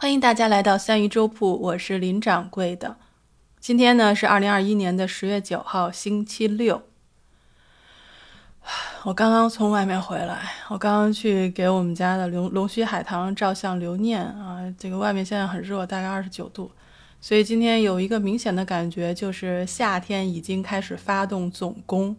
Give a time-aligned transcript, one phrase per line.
[0.00, 2.96] 欢迎大家来到三鱼粥铺，我是林掌柜的。
[3.58, 6.84] 今天呢是二零二一年的十月九号，星期六。
[9.02, 14.74] 我刚刚从外面回来，我刚刚去给我们家的龙龙须海棠照相留念啊。
[14.78, 16.72] 这个外面现在很热，大概二十九度，
[17.20, 22.16] 所以今天有一个明显的感觉，就是夏天已经开始发动总攻。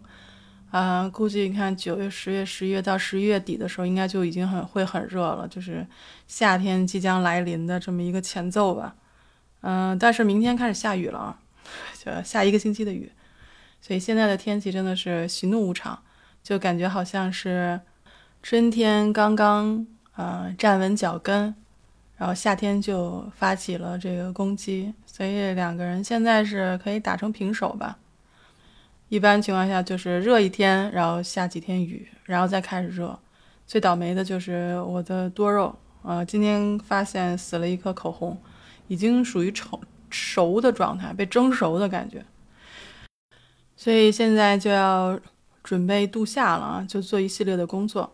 [0.71, 5.85] 啊，估计你看九月、十月、十一月到十一月底的时候，应该就已经很会很热了，就是
[6.27, 8.95] 夏天即将来临的这么一个前奏吧。
[9.63, 11.39] 嗯，但是明天开始下雨了啊，
[12.03, 13.11] 就下一个星期的雨，
[13.81, 16.01] 所以现在的天气真的是喜怒无常，
[16.41, 17.81] 就感觉好像是
[18.41, 21.53] 春天刚刚啊站稳脚跟，
[22.15, 27.97] 然后夏天就发起了这个攻击，所以两个人现在是可以打成平手吧。
[29.11, 33.19] 一般情况下就是热一天，然后下几天雨，然后再开始热。
[33.67, 38.41] 最倒霉的就是我的多肉，呃，今天发现死了一颗口红，
[38.87, 39.77] 已经属于成
[40.09, 42.23] 熟的状态，被蒸熟的感觉。
[43.75, 45.19] 所以现在就要
[45.61, 48.13] 准备度夏了啊，就做一系列的工作。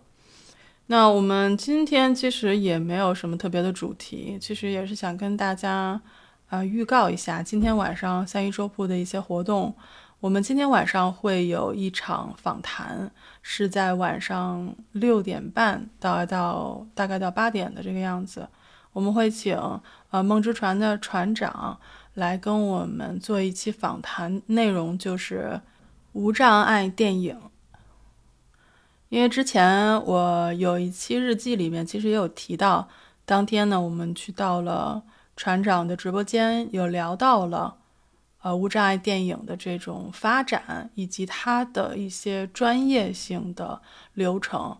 [0.87, 6.01] 那我们今天其实也没有什么特别的主题，其实也是想跟大家
[6.47, 9.75] 啊预告一下今天晚上三一粥铺的一些活动。
[10.19, 13.11] 我们今天晚上会有一场访谈，
[13.43, 18.49] 是在晚上六点半到到大概到八点的这个样子。
[18.93, 19.55] 我们会请
[20.09, 21.79] 呃梦之船的船长
[22.15, 25.61] 来跟我们做一期访谈，内容就是
[26.13, 27.39] 无障碍电影。
[29.09, 32.89] 因为之前我有一期日记里面其实也有提到，
[33.23, 35.03] 当天呢我们去到了
[35.35, 37.75] 船长的直播间，有聊到了。
[38.41, 43.81] 呃，无障碍电影的这种发展以及它的一些专业性的
[44.13, 44.77] 流程，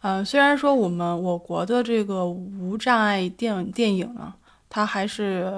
[0.00, 4.32] 嗯，虽然说我们我国的这个无障碍电电影呢，
[4.70, 5.52] 它还是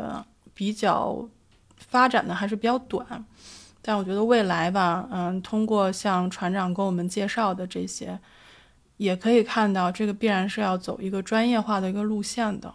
[0.55, 1.29] 比较
[1.77, 3.25] 发展的还是比较短，
[3.83, 8.19] 但我觉得未来吧，嗯，通过像船长给我们介绍的这些，
[8.97, 12.75] 也可以看到这个必然是要走一个专业化的一个路线的。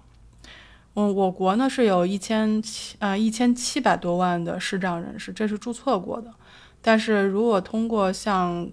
[0.96, 6.30] 嗯，我国呢是有一千七呃一千七百多万的视障人士，这是注册过的。
[6.82, 8.70] 但是如果通过像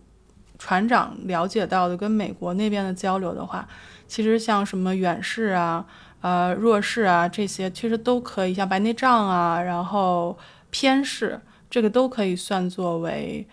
[0.59, 3.69] 船长了解到的跟美国那边的交流的话，
[4.09, 5.87] 其实像什么远视啊、
[6.21, 10.37] 呃弱视啊这些，其实都可以，像白内障啊，然后
[10.71, 11.41] 偏视，
[11.71, 13.47] 这个都可以算作为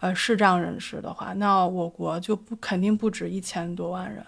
[0.00, 4.26] 呃视障人士的话，那我国就不肯定不止一千多万人。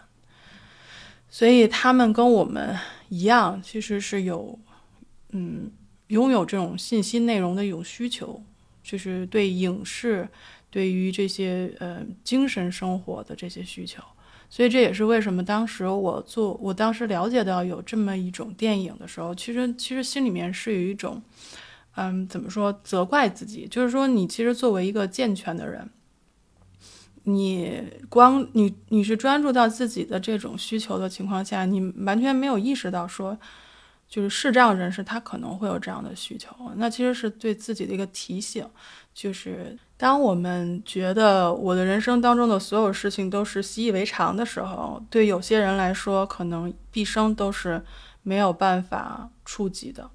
[1.30, 2.76] 所以他们跟我们
[3.08, 4.58] 一样，其实是有，
[5.30, 5.70] 嗯，
[6.08, 8.42] 拥有这种信息内容的一种需求，
[8.82, 10.28] 就是对影视，
[10.70, 14.02] 对于这些呃精神生活的这些需求。
[14.48, 21.22] 所以这也是为什么当时我做，我当时了解到有这么一种电影的时候，其实其实心里面是有一种，
[21.94, 25.88] 嗯，怎么说，责怪自己，就是说你其实作为一个健全的人。
[27.24, 33.36] 你光你你是专注到自己的这种需求的情况下，你完全没有意识到说，
[34.08, 36.54] 就是视障人士他可能会有这样的需求。
[36.76, 38.66] 那其实是对自己的一个提醒，
[39.12, 47.82] 就是当我们觉得我的人生当中的所有事情都是习以为常的时候，对有些人来说，可能毕生都是
[48.22, 50.10] 没有办法触及的。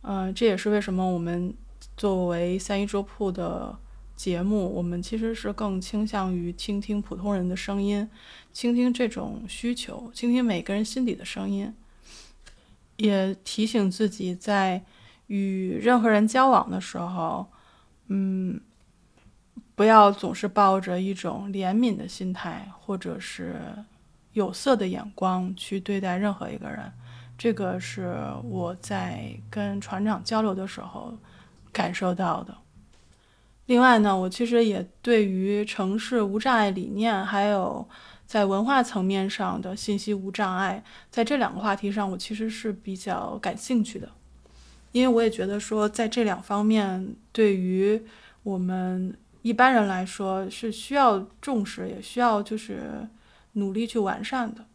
[0.00, 1.54] 嗯，这也是为什么我们
[1.96, 3.78] 作为三一粥铺的。
[4.16, 8.08] 节目我们其实是更倾向于倾听普通人的声音，
[8.52, 11.74] 倾听这种需求，倾听每个人心底的声音，
[12.96, 14.84] 也提醒自己在
[15.26, 17.46] 与任何人交往的时候，
[18.06, 18.60] 嗯，
[19.74, 23.56] 不要总是抱着一种怜悯的心态或者是
[24.32, 26.92] 有色的眼光去对待任何一个人。
[27.36, 31.12] 这个是我在跟船长交流的时候
[31.72, 32.56] 感受到的。
[33.66, 37.88] 另外呢，我其实也对于城市无障碍理念，还有
[38.26, 44.10] 在文化层面上的信息无障碍，在这两个话题上，我其实是比较感兴趣的，
[44.92, 48.02] 因为我也觉得说，在这两方面，对于
[48.42, 53.08] 我们一般人来说是需要重视，也需要就是
[53.52, 54.66] 努力去完善的。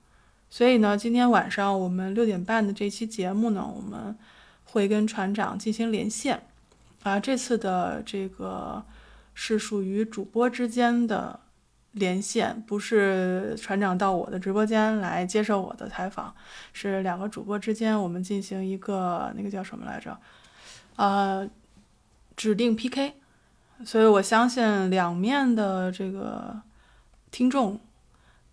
[0.50, 4.18] 所以呢，今天晚上我们六点半的这期节目呢，我们
[4.64, 6.42] 会跟船长进行连线。
[7.04, 8.84] 啊，这次的这个
[9.34, 11.40] 是属于主播之间的
[11.94, 16.36] 连线，不是船长到我的直播间来接受我的采访，
[16.74, 20.18] 是两个主播之间我们进行一个那个叫什么来着？
[20.98, 21.50] 呃，
[22.36, 23.14] 指定 PK。
[23.86, 26.62] 所以我相信两面的这个
[27.32, 27.80] 听众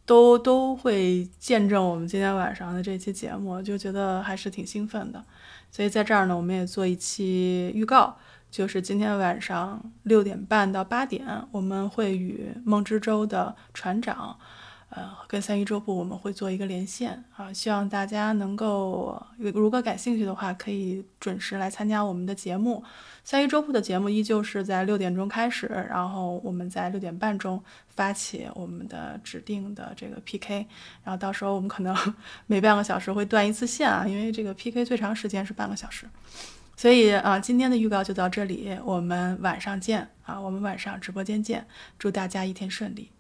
[0.05, 5.25] 都都会见证我们今天晚上的这期节目，就觉得还是挺兴奋的。
[5.73, 8.17] 所以在这儿呢，我们也做一期预告，
[8.57, 14.35] 就是今天晚上六点半到八点，我们会与梦之舟的船长。
[14.89, 22.83] 呃，跟三一周部我们会做一个连线啊，希望大家能够如果感兴趣的话，可以准时来参加我们的节目。
[23.23, 30.67] 三一周部的节目依旧是在六点钟开始，然后我们在六点半钟发起我们的指定的这个 PK，
[31.05, 31.95] 然后到时候我们可能
[32.49, 36.09] 每半个小时会断一次线啊，因为这个 PK 最长时间是半个小时。
[36.77, 41.67] 所以啊，今天的预告就到这里，我们晚上见啊，我们晚上直播间见，
[41.99, 43.11] 祝大家一天顺利。